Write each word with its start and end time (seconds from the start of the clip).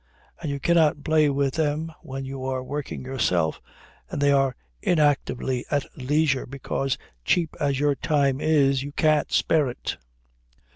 And 0.41 0.49
you 0.49 0.59
cannot 0.59 1.03
play 1.03 1.29
with 1.29 1.53
them 1.53 1.91
when 2.01 2.25
you 2.25 2.43
are 2.43 2.63
working 2.63 3.05
yourself 3.05 3.61
and 4.09 4.19
they 4.19 4.31
are 4.31 4.55
inactively 4.81 5.63
at 5.69 5.85
leisure, 5.95 6.47
because, 6.47 6.97
cheap 7.23 7.55
as 7.59 7.79
your 7.79 7.93
time 7.93 8.41
is, 8.41 8.81
you 8.81 8.93
can't 8.93 9.31
spare 9.31 9.69
it. 9.69 9.97